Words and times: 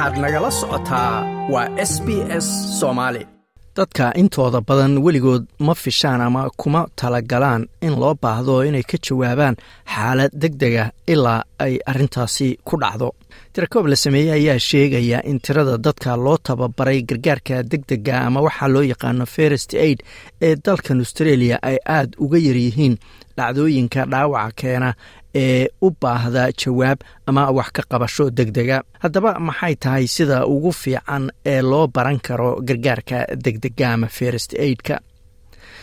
waxaad 0.00 0.18
nagala 0.24 0.50
socotaa 0.60 1.14
waa 1.52 1.68
s 1.90 1.92
b 2.06 2.08
s 2.44 2.46
soomaali 2.80 3.22
dadka 3.76 4.04
intooda 4.20 4.60
badan 4.68 4.92
weligood 5.04 5.44
ma 5.66 5.74
fishaan 5.82 6.20
ama 6.26 6.42
kuma 6.60 6.80
talagalaan 7.00 7.62
in 7.86 7.94
loo 8.00 8.14
baahdo 8.22 8.54
inay 8.68 8.82
ka 8.90 8.96
jawaabaan 9.06 9.56
xaalad 9.94 10.32
deg 10.42 10.54
dega 10.62 10.84
ilaa 11.12 11.40
ay 11.64 11.74
arrintaasi 11.90 12.48
ku 12.68 12.74
dhacdo. 12.82 13.08
Tirakoob 13.52 13.86
la 13.90 13.96
sameeyey 13.96 14.32
ayaa 14.38 14.58
sheegaya 14.68 15.18
in 15.30 15.38
tirada 15.44 15.76
dadka 15.86 16.16
loo 16.24 16.36
tababaray 16.46 17.00
gargaarka 17.08 17.56
deg 17.70 17.82
dega 17.90 18.14
ama 18.26 18.40
waxaa 18.46 18.72
loo 18.74 18.82
yaqaano 18.92 19.24
ferest 19.34 19.70
aid 19.86 19.98
ee 20.46 20.54
dalkan 20.64 20.98
australia 21.04 21.56
ay 21.70 21.76
aad 21.96 22.10
uga 22.24 22.38
yaryihiin 22.46 22.94
dhacdooyinka 23.36 24.00
dhaawaca 24.12 24.52
keena 24.60 24.90
ee 25.34 25.68
u 25.82 25.90
baahda 26.02 26.44
jawaab 26.60 26.98
ama 27.26 27.50
wax 27.58 27.68
ka 27.76 27.82
qabasho 27.90 28.30
deg 28.30 28.50
dega 28.56 28.82
haddaba 29.02 29.38
maxay 29.48 29.74
tahay 29.82 30.06
sida 30.06 30.46
ugu 30.46 30.72
fiican 30.72 31.30
ee 31.52 31.62
loo 31.62 31.86
baran 31.94 32.18
karo 32.26 32.50
gargaarka 32.68 33.18
deg 33.44 33.56
dega 33.64 33.86
ama 33.94 34.08
ferest 34.08 34.50
aidka 34.64 34.96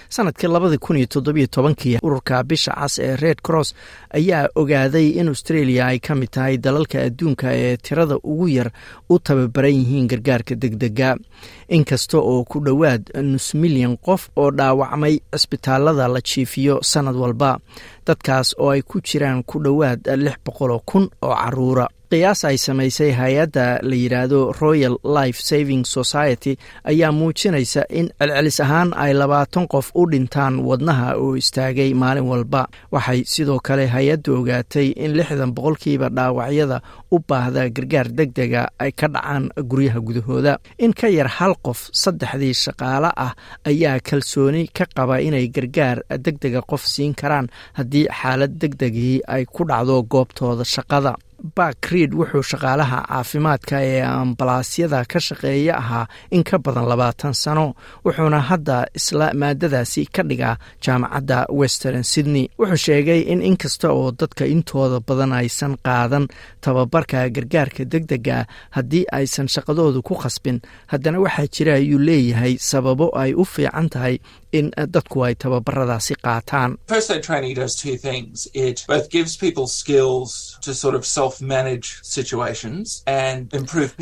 sannadkii 0.10 0.48
labadii 0.48 0.78
kun 0.78 0.98
iyo 0.98 1.06
toddobiyo 1.08 1.48
tobankii 1.48 1.98
ururka 2.04 2.44
bisha 2.44 2.72
cas 2.72 3.00
ee 3.00 3.16
red 3.16 3.42
cross 3.42 3.74
ayaa 4.14 4.48
ogaaday 4.56 5.08
in 5.10 5.28
australia 5.28 5.86
ay 5.88 6.00
ka 6.00 6.16
mid 6.16 6.30
tahay 6.30 6.58
dalalka 6.58 7.02
adduunka 7.04 7.48
ee 7.54 7.78
tirada 7.78 8.16
ugu 8.24 8.48
yar 8.48 8.72
u 9.10 9.20
tababaran 9.20 9.74
yihiin 9.76 10.08
gargaarka 10.08 10.56
deg 10.56 10.76
dega 10.78 11.16
inkasta 11.70 12.18
oo 12.18 12.44
ku 12.44 12.60
dhowaad 12.60 13.04
nus 13.24 13.54
milyan 13.56 13.98
qof 13.98 14.30
oo 14.36 14.52
dhaawacmay 14.52 15.20
cisbitaalada 15.34 16.08
la 16.08 16.22
jiifiyo 16.22 16.80
sanad 16.82 17.16
walba. 17.16 17.60
Dadkaas 18.08 18.56
oo 18.60 18.70
ay 18.72 18.82
ku 18.82 19.02
jiraan 19.02 19.44
ku 19.44 19.60
dhowaad 19.60 20.08
lix 20.16 20.38
boqoloo 20.46 20.82
kun 20.86 21.10
oo 21.22 21.36
caruura 21.36 21.88
qiyaas 22.12 22.42
ay 22.48 22.56
samaysay 22.58 23.12
hay'adda 23.20 23.66
la 23.84 23.96
yidhaahdo 24.04 24.40
royal 24.62 24.96
life 25.04 25.40
saving 25.50 25.84
society 25.86 26.54
ayaa 26.92 27.12
muujinaysa 27.12 27.84
in 28.00 28.08
celcelis 28.20 28.60
ahaan 28.66 28.90
ay 28.96 29.12
labaatan 29.14 29.68
qof 29.74 29.92
u 29.96 30.06
dhintaan 30.12 30.56
wadnaha 30.70 31.10
oo 31.20 31.36
istaagay 31.42 31.92
maalin 31.94 32.24
walba. 32.32 32.62
Waxay 32.96 33.20
sidoo 33.34 33.60
kale 33.68 33.86
hay'adda 33.96 34.32
ogaatay 34.40 34.88
in 35.04 35.12
lixdan 35.20 35.52
boqolkiiba 35.58 36.08
dhaawacyada 36.18 36.78
u 37.12 37.20
baahda 37.30 37.68
gargaar 37.76 38.08
deg 38.18 38.30
dega 38.40 38.64
ay 38.80 38.92
ka 39.00 39.08
dhacaan 39.14 39.44
guryaha 39.70 40.00
gudahooda. 40.08 40.54
In 40.80 40.94
ka 41.00 41.08
yar 41.18 41.28
hal 41.38 41.54
qof 41.66 41.80
saddexdii 41.92 42.56
shaqaale 42.64 43.12
ah 43.26 43.34
ayaa 43.68 44.00
kalsooni 44.00 44.64
ka 44.78 44.86
qaba 44.96 45.20
inay 45.28 45.46
gargaar 45.56 45.98
deg 46.26 46.40
dega 46.44 46.62
qof 46.72 46.88
siin 46.88 47.14
karaan 47.20 47.52
haddii 47.78 48.08
xaalad 48.20 48.54
deg 48.62 48.74
degii 48.82 49.20
ay 49.28 49.44
ku 49.46 49.68
dhacdo 49.68 50.04
goobtooda 50.14 50.64
shaqada 50.76 51.14
bak 51.56 51.86
reid 51.92 52.14
wuxuu 52.14 52.42
shaqaalaha 52.52 53.00
caafimaadka 53.10 53.78
ee 53.92 54.02
ambalaasyada 54.02 55.06
ka 55.12 55.20
shaqeeya 55.20 55.74
ahaa 55.78 56.06
in 56.32 56.44
ka 56.44 56.58
badan 56.60 56.86
labaatan 56.90 57.34
sano 57.34 57.66
wuxuuna 58.06 58.40
hadda 58.50 58.78
isla 59.00 59.28
maadadaasi 59.34 60.06
ka 60.16 60.24
dhigaa 60.30 60.58
jaamacadda 60.84 61.46
western 61.60 62.04
sydney. 62.04 62.50
Wuxuu 62.60 62.78
sheegay 62.86 63.22
in 63.32 63.42
inkasta 63.42 63.92
oo 63.92 64.12
dadka 64.12 64.46
intooda 64.46 65.00
badan 65.08 65.32
aysan 65.40 65.78
qaadan 65.86 66.26
tababarka 66.62 67.30
gargaarka 67.36 67.86
deg 67.86 68.06
dega 68.12 68.46
haddii 68.76 69.06
aysan 69.12 69.48
shaqadoodu 69.48 70.02
ku 70.08 70.16
khasbin 70.16 70.58
haddana 70.92 71.20
waxaa 71.26 71.48
jira 71.54 71.74
ayuu 71.80 72.00
leeyahay 72.08 72.58
sababo 72.70 73.08
ay 73.22 73.34
u 73.34 73.46
fiican 73.46 73.90
tahay 73.94 74.16
in 74.52 74.72
dadku 74.94 75.24
ay 75.28 75.36
tababaradaasi 75.36 76.14
qaataan. 76.26 76.72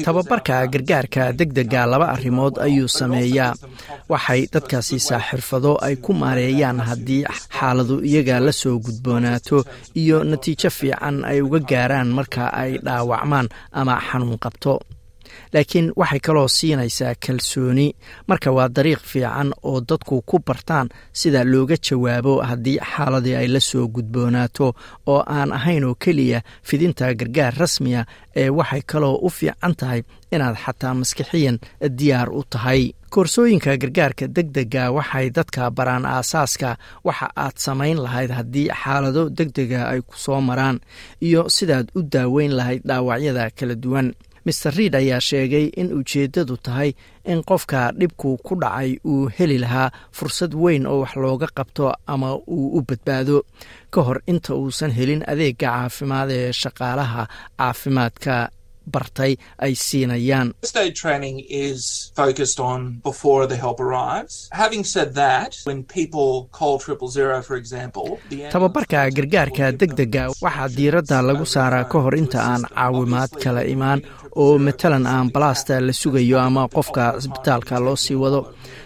Tababarka 0.05 0.57
gargaarka 0.71 1.33
deg 1.33 1.51
dega 1.57 1.85
laba 1.89 2.07
arrimood 2.15 2.55
ayuu 2.65 2.87
sameeyaa. 2.87 3.53
Waxay 4.09 4.41
dadka 4.53 4.81
siisaa 4.81 5.19
xirfado 5.29 5.71
ay 5.81 5.95
ku 5.97 6.13
maareeyaan 6.13 6.79
haddii 6.79 7.23
xaaladu 7.57 7.95
iyaga 8.05 8.39
la 8.39 8.51
soo 8.51 8.77
gudboonaato 8.85 9.57
iyo 10.01 10.23
natiijo 10.23 10.69
fiican 10.69 11.25
ay 11.25 11.41
uga 11.41 11.59
gaaraan 11.59 12.09
marka 12.17 12.43
ay 12.61 12.71
dhaawacmaan 12.85 13.47
ama 13.79 13.95
xanuun 14.07 14.37
qabto 14.43 14.73
laakiin 15.53 15.91
waxay 15.95 16.19
kaloo 16.19 16.47
siinaysaa 16.47 17.13
kalsooni. 17.25 17.87
Marka 18.27 18.51
waa 18.51 18.69
dariiq 18.69 18.99
fiican 19.11 19.53
oo 19.63 19.81
dadku 19.89 20.21
ku 20.25 20.39
bartaan 20.47 20.89
sida 21.13 21.43
looga 21.43 21.75
jawaabo 21.77 22.41
haddii 22.49 22.79
xaaladii 22.91 23.35
ay 23.35 23.47
la 23.47 23.59
soo 23.59 23.87
gudboonaato 23.87 24.73
oo 25.07 25.23
aan 25.27 25.51
ahayn 25.53 25.83
oo 25.83 25.95
keliya 26.03 26.41
fidinta 26.63 27.13
gargaar 27.19 27.53
rasmiya 27.59 28.05
ee 28.35 28.49
waxay 28.49 28.81
kaloo 28.91 29.15
u 29.21 29.29
fiican 29.29 29.75
tahay 29.75 30.01
inaad 30.31 30.55
xataa 30.65 30.93
maskixiyan 30.93 31.57
diyaar 31.97 32.29
u 32.29 32.43
tahay. 32.49 32.91
Koorsooyinka 33.09 33.77
gargaarka 33.77 34.27
deg 34.27 34.47
dega 34.55 34.91
waxay 34.91 35.29
dadka 35.29 35.71
baraan 35.71 36.05
aasaaska. 36.05 36.77
Waxa 37.03 37.27
aad 37.35 37.55
samayn 37.65 37.97
lahayd 38.03 38.31
haddii 38.37 38.67
xaalado 38.81 39.29
deg 39.29 39.49
dega 39.55 39.81
ay 39.91 40.01
ku 40.01 40.15
soo 40.17 40.41
maraan 40.41 40.79
iyo 41.21 41.49
sidaad 41.49 41.87
u 41.95 42.01
daaweyn 42.13 42.51
lahayd 42.57 42.81
dhaawacyada 42.87 43.49
kala 43.57 43.75
duwan 43.75 44.07
master 44.45 44.73
reid 44.77 44.93
ayaa 45.01 45.19
sheegay 45.29 45.65
in 45.81 45.87
ujeeddadu 45.99 46.55
tahay 46.65 46.89
in 47.31 47.39
qofka 47.49 47.81
dhibku 47.99 48.29
ku 48.47 48.53
dhacay 48.63 48.91
uu 49.11 49.29
heli 49.37 49.57
lahaa 49.63 49.89
fursad 50.17 50.53
weyn 50.63 50.83
oo 50.91 50.99
wax 51.03 51.13
looga 51.23 51.47
qabto 51.57 51.85
ama 52.13 52.29
uu 52.55 52.67
u 52.77 52.81
badbaado. 52.89 53.37
Ka 53.93 53.99
hor 54.07 54.19
inta 54.31 54.51
uusan 54.61 54.91
helin 54.97 55.23
adeega 55.31 55.57
caafimaad 55.71 56.29
ee 56.39 56.51
shaqaalaha 56.61 57.23
caafimaadka 57.59 58.35
bartay 58.93 59.33
ay 59.65 59.73
siinayaan. 59.85 60.47
Tababarka 68.53 69.09
gargaarka 69.15 69.71
deg 69.79 69.91
dega 69.97 70.23
waxaa 70.43 70.67
diiradda 70.77 71.17
lagu 71.27 71.45
saaraa 71.45 71.85
ka 71.91 71.97
hor 72.05 72.15
inta 72.21 72.39
aan 72.51 72.63
caawimaad 72.69 73.31
kala 73.43 73.61
imaan 73.73 73.99
oo 74.35 74.57
matalan 74.65 75.05
ambalaasta 75.07 75.79
la 75.87 75.93
sugayo 76.01 76.37
ama 76.47 76.67
qofka 76.75 77.03
isbitaalka 77.19 77.75
loo 77.85 77.95
sii 77.95 78.15
wado. 78.23 78.41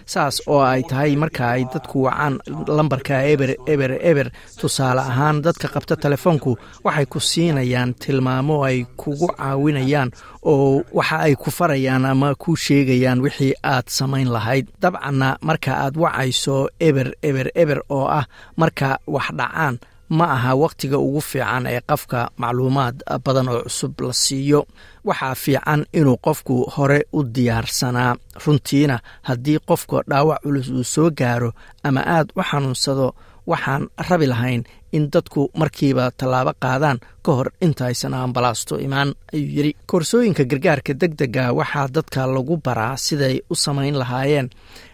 Saas 0.06 0.42
oo 0.48 0.62
ay 0.62 0.82
tahay 0.90 1.16
marka 1.16 1.44
ay 1.56 1.64
dadku 1.74 1.98
wacaan 2.06 2.36
lambarka 2.78 3.16
eber 3.34 3.52
eber 3.74 3.92
eber. 4.12 4.28
Tusaale 4.60 5.02
ahaan 5.12 5.42
dadka 5.46 5.68
qabta 5.74 5.96
telefoonku 6.04 6.52
waxay 6.86 7.06
ku 7.06 7.20
siinayaan 7.20 7.94
tilmaamo 8.02 8.56
ay 8.70 8.78
kugu 9.02 9.28
caawinayaan 9.38 10.10
oo 10.52 10.82
waxa 10.98 11.18
ay 11.26 11.34
ku 11.36 11.50
farayaan 11.58 12.06
ama 12.12 12.36
ku 12.44 12.56
sheegayaan 12.56 13.22
wixii 13.26 13.54
aad 13.64 13.86
samayn 13.98 14.30
lahayd. 14.36 14.66
Dabcanna 14.82 15.38
marka 15.48 15.72
aad 15.84 15.96
wacayso 16.04 16.70
eber 16.88 17.08
eber 17.22 17.48
eber 17.56 17.80
oo 17.90 18.06
ah 18.20 18.26
marka 18.58 18.98
wax 19.08 19.28
dhacaan 19.40 19.76
ma 20.18 20.26
aha 20.36 20.52
wakhtiga 20.64 20.98
ugu 20.98 21.22
fiican 21.22 21.66
ee 21.74 21.82
qofka 21.90 22.20
macluumaad 22.42 22.96
badan 23.26 23.48
oo 23.54 23.62
cusub 23.64 23.94
la 24.02 24.14
siiyo. 24.14 24.62
Waxaa 25.08 25.36
fiican 25.44 25.82
inuu 25.94 26.18
qofku 26.26 26.56
hore 26.76 27.00
u 27.14 27.20
diyaarsanaa 27.36 28.16
runtiina 28.46 28.96
haddii 29.28 29.60
qofka 29.70 29.98
dhaawac 30.10 30.42
culus 30.44 30.68
uu 30.70 30.84
soo 30.84 31.10
gaaro 31.20 31.52
ama 31.84 32.02
aad 32.16 32.28
u 32.38 32.42
xanuunsado 32.50 33.08
waxaan 33.52 33.84
rabi 34.10 34.28
lahayn 34.28 34.64
in 34.92 35.04
dadku 35.14 35.42
markiiba 35.60 36.12
tallaabo 36.18 36.52
qaadaan 36.64 36.98
ka 37.26 37.32
hor 37.38 37.48
intaaysan 37.66 38.14
ambalaasto 38.14 38.76
imaan 38.86 39.10
ayuu 39.34 39.50
yidhi. 39.56 39.72
Koorsooyinka 39.90 40.44
gargaarka 40.52 40.94
deg 41.02 41.14
dega 41.20 41.54
waxaa 41.60 41.88
dadka 41.96 42.22
lagu 42.36 42.56
baraa 42.66 42.98
siday 43.06 43.36
u 43.52 43.56
samayn 43.56 43.96
lahaayeen 44.02 44.48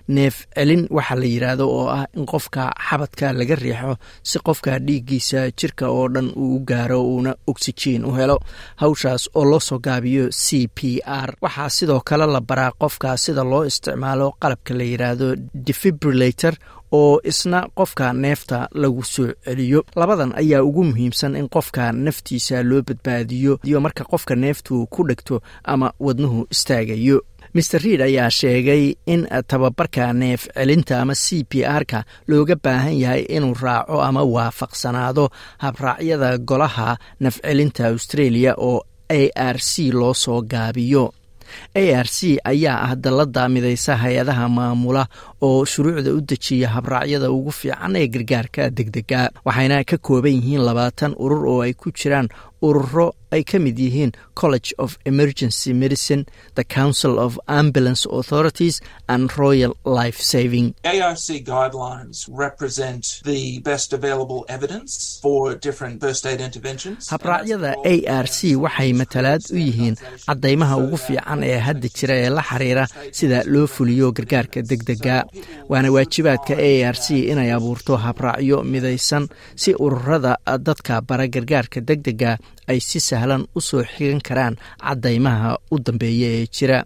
neef 0.08 0.46
celin 0.56 0.88
waxaa 0.90 1.16
la 1.22 1.26
yidhaahdo 1.26 1.66
oo 1.70 1.88
ah 1.90 2.06
in 2.18 2.26
qofka 2.26 2.74
xabadka 2.90 3.34
laga 3.34 3.56
riixo 3.56 3.96
si 4.24 4.40
qofka 4.40 4.80
dhiiggiisa 4.80 5.52
jirka 5.60 5.90
oo 5.90 6.08
dhan 6.14 6.28
uu 6.36 6.60
gaaro 6.70 7.00
uuna 7.04 7.36
oksijiin 7.48 8.06
u 8.06 8.12
helo. 8.18 8.38
Hawshaas 8.82 9.30
oo 9.36 9.46
loo 9.46 9.60
soo 9.60 9.80
gaabiyo 9.80 10.30
c 10.32 10.68
p 10.76 11.02
r. 11.06 11.30
Waxaa 11.42 11.70
sidoo 11.70 12.00
kale 12.06 12.26
la 12.26 12.42
baraa 12.42 12.72
qofka 12.82 13.18
sida 13.18 13.44
loo 13.44 13.64
isticmaalo 13.66 14.32
qalabka 14.42 14.74
la 14.74 14.84
yidhaahdo 14.84 15.36
defibrilator 15.54 16.54
oo 16.92 17.20
isna 17.24 17.68
qofka 17.76 18.14
neefta 18.14 18.70
lagu 18.74 19.04
soo 19.04 19.34
celiyo. 19.44 19.84
Labadan 19.96 20.32
ayaa 20.38 20.64
ugu 20.64 20.84
muhiimsan 20.84 21.36
in 21.36 21.50
qofka 21.50 21.92
naftiisa 21.92 22.64
loo 22.64 22.82
badbaadiyo 22.82 23.60
iyo 23.64 23.82
marka 23.82 24.04
qofka 24.04 24.36
neeftu 24.36 24.88
ku 24.88 25.04
dhegto 25.08 25.42
ama 25.64 25.92
wadnuhu 26.00 26.48
istaagayo 26.52 27.22
master 27.56 27.80
reid 27.86 28.02
ayaa 28.08 28.30
sheegay 28.40 28.84
in 29.14 29.22
tababarka 29.52 30.06
neef 30.22 30.42
celinta 30.56 30.96
ama 31.02 31.16
c 31.24 31.44
p 31.50 31.64
r-ka 31.82 32.00
looga 32.32 32.56
baahan 32.66 32.96
yahay 33.04 33.24
inuu 33.36 33.56
raaco 33.64 33.98
ama 34.08 34.22
waafaqsanaado 34.36 35.26
habraacyada 35.64 36.30
golaha 36.50 36.90
nafcelinta 37.24 37.84
australia 37.92 38.52
oo 38.70 38.80
a 39.10 39.22
r 39.54 39.58
c 39.70 39.92
loo 40.00 40.14
soo 40.14 40.42
gaabiyo. 40.54 41.06
A 41.78 41.84
r 42.04 42.08
c 42.10 42.40
ayaa 42.52 42.78
ah 42.90 42.96
dallada 43.04 43.44
midaysa 43.54 43.94
hay'adaha 44.04 44.46
maamula 44.50 45.04
oo 45.48 45.62
shuruucda 45.72 46.12
u 46.18 46.20
dejiya 46.30 46.68
habraacyada 46.76 47.28
ugu 47.32 47.52
fiican 47.60 47.96
ee 48.02 48.08
gargaarka 48.14 48.64
deg 48.78 48.90
dega 48.96 49.22
waxayna 49.46 49.78
ka 49.90 49.98
kooban 50.08 50.34
yihiin 50.38 50.64
labaatan 50.68 51.14
urur 51.24 51.44
oo 51.54 51.60
ay 51.66 51.74
ku 51.82 51.94
jiraan 52.00 52.28
ururo 52.68 53.08
ay 53.36 53.44
ka 53.52 53.58
mid 53.66 53.78
yihiin 53.84 54.12
college 54.42 54.70
of 54.84 54.90
emergency 55.12 55.72
medicine 55.84 56.22
the 56.60 56.64
council 56.78 57.14
of 57.26 57.32
ambulance 57.62 58.04
authorities 58.20 58.76
and 59.14 59.24
royal 59.44 59.74
life 60.00 60.20
saving 60.34 60.68
ARC 60.94 61.26
guidelines 61.52 62.18
represent 62.44 63.04
the 63.32 63.42
best 63.70 63.90
available 64.00 64.42
evidence 64.58 65.20
for 65.24 65.42
different 65.68 65.96
first 66.06 66.24
aid 66.32 66.40
interventions. 66.48 67.02
habraacyada 67.14 67.72
a 67.94 67.96
r 68.24 68.28
c 68.38 68.56
waxay 68.66 68.92
matalaad 69.02 69.42
u 69.52 69.58
yihiin 69.68 69.96
caddaymaha 70.28 70.76
ugu 70.84 70.98
fiican 71.06 71.44
ee 71.52 71.60
hadda 71.68 71.88
jira 71.98 72.16
ee 72.24 72.30
la 72.38 72.44
xiriira 72.50 72.86
sida 73.20 73.40
loo 73.54 73.68
fuliyo 73.76 74.08
gargaarka 74.18 74.62
degdega 74.72 75.18
waana 75.72 75.90
waajibaadka 75.98 76.54
a 76.70 76.72
r 76.94 76.98
c 77.04 77.06
inay 77.32 77.50
abuurto 77.58 77.94
habraacyo 78.06 78.58
midaysan 78.74 79.24
si 79.64 79.72
ururada 79.86 80.34
dadka 80.68 81.02
bara 81.10 81.28
gargaarka 81.36 81.80
degdega 81.90 82.32
ay 82.68 82.80
si 82.80 83.00
sahlan 83.00 83.46
u 83.56 83.62
soo 83.62 83.84
xigan 83.84 84.22
karaan 84.22 84.56
caddaymaha 84.82 85.58
u 85.72 85.80
dambeeya 85.80 86.28
ee 86.40 86.48
jira. 86.48 86.84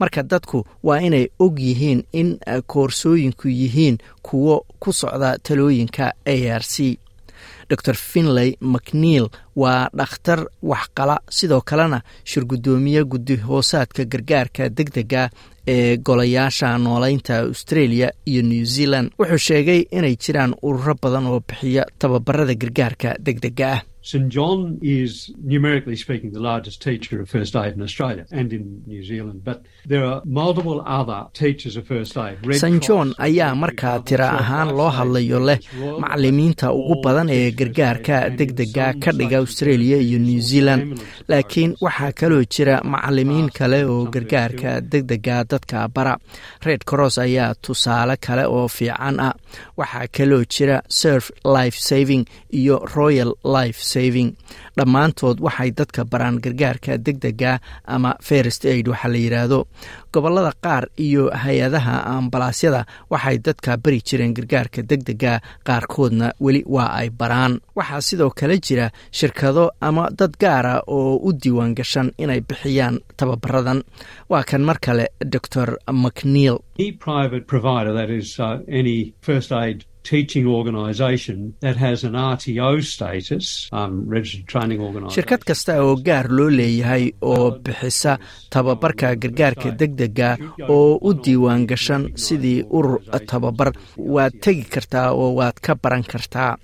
Marka 0.00 0.22
dadku 0.22 0.64
waa 0.82 0.98
inay 1.00 1.26
og 1.38 1.58
yihiin 1.60 2.02
in 2.12 2.38
koorsooyinku 2.66 3.48
yihiin 3.48 3.98
kuwo 4.22 4.64
ku 4.80 4.92
socda 4.92 5.38
talooyinka 5.42 6.12
a 6.26 6.34
r 6.58 6.62
c. 6.62 6.98
Dor 7.70 7.94
finley 7.94 8.56
macneil 8.60 9.28
waa 9.56 9.88
dhakhtar 9.94 10.40
waxqala 10.62 11.20
sidoo 11.30 11.60
kalena 11.60 12.02
shirgudoomiye 12.24 13.04
guddi 13.04 13.36
hoosaadka 13.36 14.04
gargaarka 14.04 14.68
degdega 14.68 15.30
ee 15.66 15.96
golayaasha 15.96 16.78
nooleynta 16.78 17.38
australia 17.46 18.10
iyo 18.26 18.42
new 18.42 18.64
zealand. 18.64 19.10
Wuxuu 19.18 19.38
sheegay 19.38 19.86
inay 19.92 20.16
jiraan 20.16 20.54
ururo 20.62 20.94
badan 21.02 21.26
oo 21.26 21.40
bixiya 21.48 21.84
tababarada 21.98 22.54
gargaarka 22.54 23.14
degdega 23.26 23.72
ah 23.72 23.82
St 24.02 24.28
John 24.30 24.78
is, 24.80 25.30
numerically 25.44 25.94
speaking, 25.94 26.30
the 26.32 26.40
largest 26.40 26.80
teacher 26.80 27.20
of 27.20 27.28
first 27.28 27.54
aid 27.54 27.74
in 27.74 27.82
Australia 27.82 28.24
and 28.32 28.50
in 28.50 28.82
New 28.86 29.02
Zealand, 29.04 29.44
but 29.44 29.58
there 29.86 30.04
are 30.06 30.22
multiple 30.24 30.80
other 30.86 31.26
teachers 31.34 31.76
of 31.76 31.86
first 31.86 32.16
aid. 32.16 32.38
st 32.62 32.80
john 32.86 33.12
ayaa 33.26 33.50
markaa 33.62 33.98
tira 34.10 34.28
ahaan 34.40 34.68
loo 34.78 34.88
hadlayo 34.98 35.38
leh 35.48 35.58
macalimiinta 36.04 36.72
ugu 36.80 36.96
badan 37.04 37.28
ee 37.36 37.50
gargaarka 37.60 38.16
degdega 38.38 38.86
ka 39.04 39.10
dhiga 39.18 39.36
australia 39.44 39.96
iyo 40.06 40.18
new 40.28 40.40
zealand. 40.50 40.82
laakiin 41.32 41.76
waxaa 41.86 42.12
kaloo 42.20 42.42
jira 42.54 42.76
macalimiin 42.94 43.48
kale 43.58 43.80
oo 43.92 44.00
gargaarka 44.14 44.70
degdega 44.92 45.36
dadka 45.52 45.88
bara. 45.96 46.14
Red 46.68 46.82
cross 46.90 47.18
ayaa 47.26 47.54
tusaale 47.64 48.16
kale 48.26 48.44
oo 48.56 48.66
fiican 48.68 49.20
ah. 49.28 49.34
Waxaa 49.80 50.06
kaloo 50.16 50.42
jira 50.54 50.78
surf 51.00 51.30
life 51.58 51.76
saving 51.90 52.24
iyo 52.60 52.76
royal 52.96 53.30
life 53.58 53.78
saving 53.78 53.98
dhammaantood 54.76 55.40
waxay 55.40 55.70
dadka 55.78 56.04
baraan 56.04 56.40
gargaarka 56.44 56.98
degdega 57.06 57.58
ama 57.84 58.14
first 58.22 58.64
aid 58.64 58.88
waxaa 58.88 59.08
la 59.12 59.18
yidhaahdo 59.18 59.58
gobollada 60.12 60.52
qaar 60.64 60.84
iyo 61.06 61.30
hay'adaha 61.42 61.94
ambalaasyada 62.16 62.84
waxay 63.10 63.38
dadka 63.38 63.76
bari 63.84 64.00
jireen 64.08 64.34
gargaarka 64.34 64.82
degdega 64.82 65.40
qaarkoodna 65.66 66.32
weli 66.40 66.62
waa 66.66 66.90
ay 67.00 67.10
baraan. 67.10 67.60
Waxaa 67.76 68.00
sidoo 68.00 68.30
kale 68.30 68.56
jira 68.66 68.90
shirkado 69.12 69.70
ama 69.80 70.08
dad 70.18 70.32
gaara 70.40 70.82
oo 70.86 71.16
u 71.28 71.32
diiwaan 71.32 71.74
gashan 71.74 72.10
inay 72.18 72.40
bixiyaan 72.40 72.98
tababaradan. 73.16 73.82
Waa 74.30 74.42
kan 74.50 74.62
mar 74.62 74.78
kale 74.80 75.06
dor 75.32 75.70
macneil 75.92 76.58
um, 83.72 83.94
shirkad 85.14 85.42
kasta 85.46 85.82
oo 85.82 85.96
gaar 86.06 86.26
loo 86.30 86.50
leeyahay 86.50 87.12
oo 87.20 87.50
bixisa 87.64 88.18
tababarka 88.50 89.14
gargaarka 89.22 89.70
degdega 89.80 90.36
oo 90.68 90.98
u 91.02 91.12
diiwaan 91.24 91.66
gashan 91.66 92.08
sidii 92.16 92.64
urur 92.70 93.00
tababar. 93.26 93.72
Waad 93.96 94.40
tegi 94.40 94.64
kartaa 94.64 95.12
oo 95.12 95.34
waad 95.38 95.60
ka 95.62 95.74
baran 95.82 96.02
kartaa. 96.04 96.56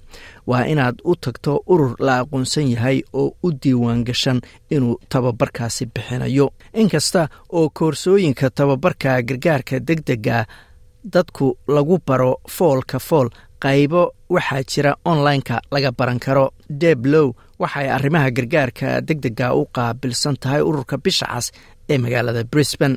Waa 0.47 0.65
inaad 0.73 1.01
u 1.05 1.15
tagto 1.17 1.63
urur 1.67 1.95
la 1.99 2.19
aqoonsan 2.23 2.71
yahay 2.71 3.03
oo 3.13 3.35
u 3.43 3.51
diiwaan 3.63 4.05
gashan 4.05 4.41
inuu 4.71 4.97
tababarkaasi 5.09 5.87
bixinayo. 5.95 6.51
Inkasta 6.75 7.29
oo 7.53 7.69
koorsooyinka 7.71 8.51
tababarka 8.51 9.23
gargaarka 9.23 9.81
degdega 9.81 10.45
dadku 11.15 11.49
lagu 11.75 11.97
baro 12.07 12.33
foolka 12.57 12.99
fool 13.09 13.29
qaybo 13.65 14.03
waxaa 14.35 14.63
jira 14.71 14.93
online-ka 15.13 15.57
laga 15.73 15.91
baran 15.99 16.19
karo. 16.19 16.47
Deblow 16.83 17.29
waxay 17.63 17.89
arrimaha 17.97 18.31
gargaarka 18.37 19.01
degdega 19.09 19.55
u 19.55 19.63
qaabilsan 19.77 20.37
tahay 20.43 20.61
ururka 20.69 20.97
bisha 21.05 21.27
cas 21.33 21.47
ee 21.89 21.99
magaalada 21.99 22.43
brisbane. 22.53 22.97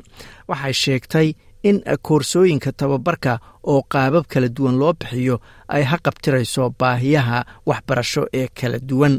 Waxay 0.50 0.74
sheegtay 0.84 1.28
in 1.70 1.78
koorsooyinka 2.08 2.72
tababarka 2.80 3.34
oo 3.72 3.82
qaabab 3.94 4.26
kala 4.32 4.48
duwan 4.58 4.76
loo 4.82 4.94
bixiyo 5.00 5.36
ay 5.76 5.84
haqabtirayso 5.92 6.64
baahiyaha 6.80 7.40
waxbarasho 7.70 8.24
ee 8.40 8.48
kala 8.60 8.80
duwan 8.90 9.14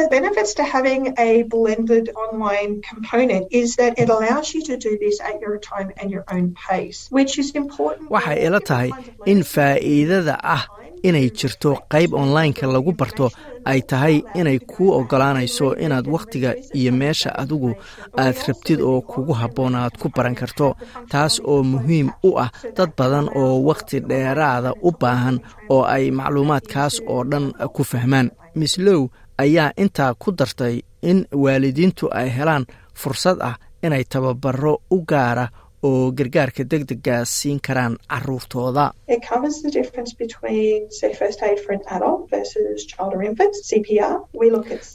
the 0.00 0.08
benefits 0.16 0.52
to 0.58 0.64
having 0.74 1.02
a 1.28 1.30
blended 1.54 2.06
online 2.24 2.72
component 2.90 3.44
is 3.60 3.68
that 3.80 3.92
it 4.02 4.08
allows 4.16 4.46
you 4.54 4.62
to 4.70 4.74
do 4.86 4.92
this 5.04 5.16
at 5.28 5.36
your 5.44 5.56
time 5.70 5.88
and 6.00 6.06
your 6.14 6.24
own 6.34 6.46
pace, 6.66 6.98
which 7.18 7.32
is 7.42 7.48
important. 7.62 8.04
waxay 8.14 8.36
ila 8.46 8.60
tahay 8.70 8.90
in 9.32 9.40
faa'iidada 9.54 10.34
ah 10.56 10.64
inay 11.08 11.26
jirto 11.40 11.70
qayb 11.92 12.10
onlineka 12.22 12.66
lagu 12.74 12.92
barto 13.00 13.26
ay 13.70 13.80
tahay 13.90 14.16
inay 14.40 14.58
kuu 14.72 14.88
oggolaanayso 14.98 15.66
inaad 15.84 16.06
wakhtiga 16.14 16.50
iyo 16.78 16.92
meesha 17.00 17.30
adigu 17.42 17.70
aad 18.22 18.36
rabtid 18.48 18.80
oo 18.90 19.00
kugu 19.10 19.32
habboon 19.40 19.74
aad 19.82 19.94
ku 20.02 20.08
baran 20.16 20.36
karto. 20.40 20.68
taas 21.12 21.34
oo 21.50 21.62
muhiim 21.72 22.08
u 22.28 22.30
ah 22.44 22.50
dad 22.76 22.90
badan 22.98 23.26
oo 23.40 23.54
wakhti 23.68 23.96
dheeraada 24.10 24.70
u 24.88 24.90
baahan 25.00 25.36
oo 25.74 25.82
ay 25.94 26.04
macluumaadkaas 26.18 26.94
oo 27.12 27.22
dhan 27.30 27.44
ku 27.76 27.82
fahmaan. 27.92 28.28
mislow 28.60 29.00
ayaa 29.42 29.70
intaa 29.82 30.12
ku 30.22 30.28
dartay 30.38 30.74
in 31.10 31.18
waalidiintu 31.44 32.04
ay 32.20 32.28
helaan 32.36 32.64
fursad 33.00 33.38
ah 33.48 33.56
inay 33.86 34.04
tababaro 34.12 34.74
u 34.94 34.98
gaara 35.10 35.46
oo 35.88 36.10
gargaarka 36.18 36.62
degdega 36.70 37.24
siin 37.24 37.58
karaan 37.66 37.94
caruurtooda. 38.10 38.84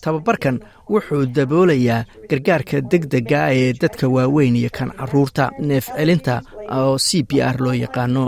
Tababarkan 0.02 0.60
wuxuu 0.90 1.26
daboolayaa 1.36 2.06
gargaarka 2.30 2.82
degdega 2.92 3.42
ee 3.54 3.74
dadka 3.82 4.08
waaweyn 4.08 4.56
iyo 4.56 4.70
kan 4.78 4.92
carruurta 5.00 5.50
neef 5.60 5.88
celinta 5.96 6.42
oo 6.78 6.98
c 6.98 7.24
p 7.24 7.42
r 7.42 7.58
loo 7.60 7.74
yaqaano 7.74 8.24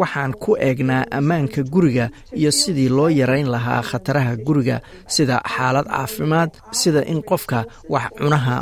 waxaan 0.00 0.32
ku 0.42 0.56
eegnaa 0.68 1.04
ammaanka 1.18 1.62
guriga 1.62 2.10
iyo 2.32 2.50
sidii 2.50 2.88
loo 2.88 3.08
yarayn 3.08 3.48
lahaa 3.54 3.82
khataraha 3.82 4.36
guriga 4.36 4.80
sida 5.06 5.36
xaalad 5.54 5.86
caafimaad 5.86 6.50
sida 6.80 7.02
in 7.12 7.22
qofka 7.22 7.64
wax 7.88 8.10
cunaha 8.18 8.56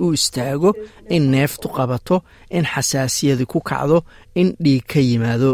u 0.00 0.12
istaago 0.12 0.70
in 1.08 1.22
neeftu 1.30 1.68
qabato 1.76 2.16
in 2.50 2.64
xasaasiyadi 2.72 3.44
ku 3.46 3.60
kacdo 3.60 3.98
in 4.34 4.48
dhiig 4.62 4.84
ka 4.92 5.00
yimaado. 5.00 5.52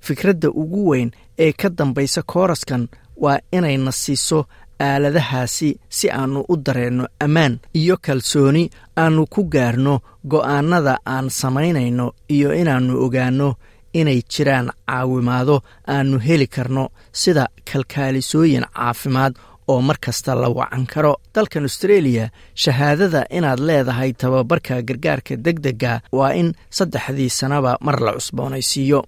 Fikradda 0.00 0.48
ugu 0.50 0.88
weyn 0.90 1.10
ee 1.38 1.52
ka 1.52 1.68
dambaysa 1.70 2.22
kooraskan 2.22 2.88
waa 3.16 3.38
inayna 3.52 3.92
siiso 3.92 4.46
aaladahaasi 4.80 5.78
si 5.88 6.10
aannu 6.10 6.40
u 6.48 6.56
dareenno 6.56 7.04
ammaan 7.24 7.58
iyo 7.80 7.96
kalsooni 8.06 8.70
aannu 8.96 9.26
ku 9.34 9.44
gaarno 9.54 9.94
go'aannada 10.32 10.94
aan 11.14 11.26
samaynayno 11.30 12.06
iyo 12.28 12.54
inaannu 12.60 12.94
ogaanno 13.04 13.48
inay 13.92 14.20
jiraan 14.32 14.70
caawimaado 14.88 15.56
aannu 15.94 16.18
heli 16.26 16.46
karno 16.46 16.84
sida 17.12 17.46
kalkaalisooyin 17.72 18.64
caafimaad 18.76 19.34
oo 19.68 19.80
mar 19.80 19.96
kasta 20.04 20.34
la 20.34 20.48
wacan 20.48 20.86
karo. 20.86 21.12
Dalkan 21.34 21.62
austreeliya 21.62 22.28
shahaadada 22.62 23.24
inaad 23.30 23.60
leedahay 23.68 24.12
tababarka 24.12 24.82
gargaarka 24.88 25.34
degdega 25.44 26.00
waa 26.12 26.32
in 26.40 26.48
saddexdii 26.70 27.30
sanaba 27.30 27.76
mar 27.80 27.96
la 28.06 28.12
cusboonaysiiyo. 28.12 29.00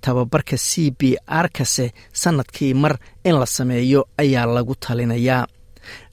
Tababarka 0.00 0.56
c 0.68 0.90
b 0.98 1.16
r 1.26 1.48
kase 1.58 1.86
sannadkii 2.12 2.74
mar 2.74 2.98
in 3.24 3.34
la 3.40 3.46
sameeyo 3.46 4.00
ayaa 4.18 4.46
lagu 4.46 4.74
talinayaa. 4.74 5.46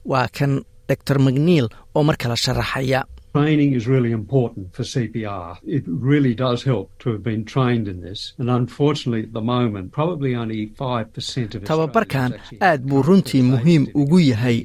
Waa 0.04 0.28
kan 0.38 0.62
doctor 0.88 1.18
macneil 1.18 1.66
oo 1.94 2.02
mar 2.02 2.16
kale 2.16 2.36
sharaxaya 2.36 3.00
Training 3.36 3.72
is 3.78 3.86
really 3.94 4.12
important 4.12 4.66
for 4.76 4.82
CPR. 4.92 5.58
It 5.78 5.84
really 6.10 6.34
does 6.34 6.60
help 6.70 6.86
to 7.02 7.06
have 7.12 7.22
been 7.30 7.42
trained 7.54 7.86
in 7.92 7.98
this. 8.06 8.20
And 8.38 8.48
unfortunately, 8.50 9.22
at 9.28 9.32
the 9.38 9.44
moment, 9.56 9.92
probably 9.92 10.32
only 10.42 10.60
5% 10.78 11.54
of 11.56 11.60
tababarkan 11.70 12.30
aad 12.68 12.80
buu 12.90 13.02
runtii 13.08 13.42
muhiim 13.50 13.82
ugu 14.02 14.20
yahay 14.30 14.58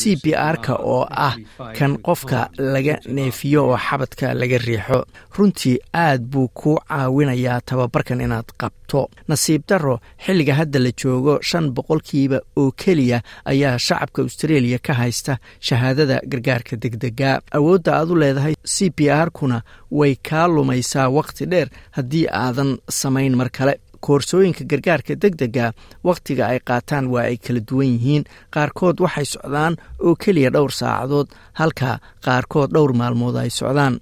c 0.00 0.16
b 0.22 0.34
r-ka 0.34 0.74
oo 0.94 1.00
ah 1.28 1.34
kan 1.78 1.92
qofka 2.08 2.40
laga 2.74 2.96
neefiyo 3.18 3.62
oo 3.70 3.78
xabadka 3.86 4.34
laga 4.40 4.58
riixo 4.66 4.98
runtii 5.38 5.74
aad 6.04 6.22
buu 6.32 6.48
ku 6.60 6.76
caawinayaa 6.88 7.60
tababarkan 7.72 8.20
inaad 8.26 8.48
qabto 8.62 9.02
nasiib 9.32 9.62
darro 9.70 9.96
xilliga 10.26 10.54
hadda 10.60 10.78
la 10.84 10.92
joogo 11.02 11.38
shan 11.50 11.66
boqolkiiba 11.76 12.38
oo 12.60 12.68
keliya 12.84 13.18
ayaa 13.52 13.78
shacabka 13.86 14.20
australia 14.26 14.78
ka 14.86 14.92
haysta 15.00 15.38
shahaadada 15.68 16.20
gargaarka 16.32 16.76
degdega 16.84 17.32
awoodda 17.58 17.92
aad 18.02 18.10
u 18.10 18.16
leedahay 18.22 18.54
c 18.74 18.90
b 18.96 19.08
r-kuna 19.26 19.62
way 19.98 20.14
kaa 20.28 20.46
lumaysaa 20.54 21.08
wakhti 21.18 21.46
dheer 21.52 21.68
haddii 21.96 22.26
aadan 22.44 22.70
samayn 23.00 23.36
mar 23.40 23.50
kale. 23.58 23.74
Koorsooyinka 24.02 24.64
gargaarka 24.70 25.14
degdega 25.22 25.66
wakhtiga 26.08 26.44
ay 26.50 26.58
qaataan 26.68 27.06
waa 27.12 27.22
ay 27.30 27.36
kala 27.44 27.60
duwan 27.68 27.86
yihiin. 27.94 28.24
Qaarkood 28.54 28.96
waxay 29.04 29.24
socdaan 29.34 29.74
oo 30.06 30.14
keliya 30.22 30.50
dhowr 30.54 30.72
saacadood 30.80 31.28
halka 31.60 31.90
qaarkood 32.24 32.70
dhowr 32.74 32.92
maalmood 32.98 33.36
ay 33.38 33.50
socdaan. 33.58 33.94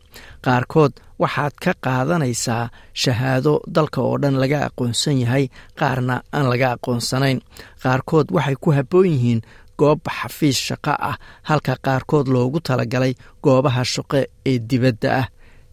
Qaarkood 0.44 0.92
waxaad 1.20 1.54
ka 1.64 1.72
qaadanaysaa 1.84 2.70
shahaado 3.02 3.60
dalka 3.76 4.00
oo 4.00 4.16
dhan 4.22 4.40
laga 4.42 4.58
aqoonsan 4.68 5.20
yahay 5.20 5.44
qaarna 5.80 6.22
aan 6.32 6.46
laga 6.52 6.68
aqoonsanayn. 6.76 7.38
Qaarkood 7.82 8.26
waxay 8.36 8.56
ku 8.62 8.72
habboon 8.72 9.06
yihiin 9.12 9.40
goob 9.80 10.00
xafiis 10.18 10.58
shaqo 10.68 10.92
ah 11.10 11.16
halka 11.48 11.74
qaarkood 11.86 12.26
loogu 12.34 12.58
talagalay 12.68 13.12
goobaha 13.44 13.82
shaqo 13.94 14.18
ee 14.50 14.58
dibadda 14.70 15.10
ah. 15.20 15.26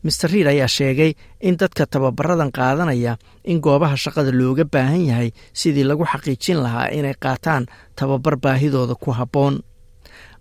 Master 0.04 0.30
riid 0.32 0.48
ayaa 0.48 0.68
sheegay 0.78 1.12
in 1.48 1.56
dadka 1.60 1.84
tababaradan 1.94 2.52
qaadanaya 2.58 3.14
in 3.52 3.58
goobaha 3.66 3.96
shaqada 4.04 4.32
looga 4.40 4.64
baahan 4.74 5.04
yahay 5.10 5.30
sidii 5.60 5.84
lagu 5.90 6.06
xaqiijin 6.12 6.60
lahaa 6.66 6.88
inay 6.98 7.16
qaataan 7.24 7.64
tababar 7.98 8.36
baahidooda 8.44 8.96
ku 9.04 9.10
habboon. 9.20 9.56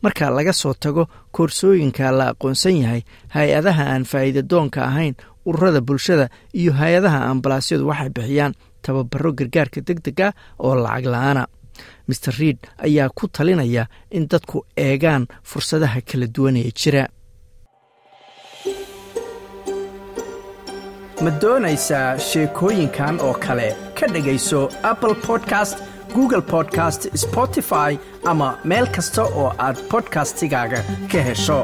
Marka 0.02 0.28
laga 0.36 0.52
soo 0.52 0.74
tago 0.82 1.02
koorsooyinka 1.34 2.12
la 2.18 2.24
aqoonsan 2.32 2.76
yahay 2.82 3.02
hay'adaha 3.34 3.82
aan 3.92 4.04
faa'iida 4.10 4.42
doonka 4.50 4.80
ahayn 4.90 5.14
ururada 5.48 5.80
bulshada 5.88 6.26
iyo 6.60 6.72
hay'adaha 6.80 7.18
ambalaasyadu 7.32 7.84
waxay 7.90 8.10
bixiyaan 8.16 8.52
tababaro 8.84 9.30
gargaarka 9.38 9.80
deg 9.88 9.98
dega 10.06 10.28
oo 10.64 10.74
lacag 10.84 11.06
la'aana 11.14 11.42
master 12.08 12.34
riid 12.38 12.58
ayaa 12.86 13.08
ku 13.18 13.28
talinaya 13.28 13.86
in 14.10 14.28
dadku 14.28 14.64
eegaan 14.86 15.26
fursadaha 15.50 16.00
kala 16.00 16.26
duwan 16.26 16.56
ee 16.56 16.70
jira. 16.80 17.04
Ma 21.24 21.30
doonaysaa 21.42 22.18
sheekooyinkan 22.28 23.20
oo 23.26 23.34
kale? 23.44 23.68
Ka 23.98 24.06
dhegayso 24.14 24.60
apple 24.90 25.14
podcast 25.28 25.78
google 26.14 26.42
podcast 26.42 27.08
spotify 27.24 27.98
ama 28.32 28.48
meel 28.64 28.86
kasta 28.96 29.22
oo 29.24 29.48
aad 29.66 29.76
bodkastigaaga 29.90 30.80
ka 31.12 31.22
hesho 31.28 31.58